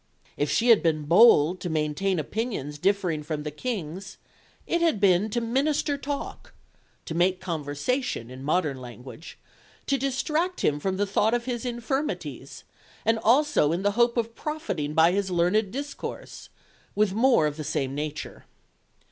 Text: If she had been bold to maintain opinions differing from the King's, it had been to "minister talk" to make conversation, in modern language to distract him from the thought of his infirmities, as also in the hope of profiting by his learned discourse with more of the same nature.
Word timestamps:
If 0.35 0.49
she 0.49 0.69
had 0.69 0.81
been 0.81 1.03
bold 1.03 1.59
to 1.59 1.69
maintain 1.69 2.17
opinions 2.17 2.79
differing 2.79 3.21
from 3.21 3.43
the 3.43 3.51
King's, 3.51 4.17
it 4.65 4.81
had 4.81 4.99
been 4.99 5.29
to 5.29 5.39
"minister 5.39 5.95
talk" 5.95 6.55
to 7.05 7.13
make 7.13 7.39
conversation, 7.39 8.31
in 8.31 8.41
modern 8.43 8.81
language 8.81 9.37
to 9.85 9.99
distract 9.99 10.61
him 10.61 10.79
from 10.79 10.97
the 10.97 11.05
thought 11.05 11.35
of 11.35 11.45
his 11.45 11.65
infirmities, 11.67 12.63
as 13.05 13.17
also 13.21 13.71
in 13.71 13.83
the 13.83 13.91
hope 13.91 14.17
of 14.17 14.33
profiting 14.33 14.95
by 14.95 15.11
his 15.11 15.29
learned 15.29 15.71
discourse 15.71 16.49
with 16.95 17.13
more 17.13 17.45
of 17.45 17.55
the 17.55 17.63
same 17.63 17.93
nature. 17.93 18.45